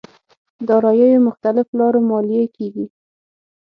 [0.67, 2.85] داراییو مختلف لارو ماليې کېږي.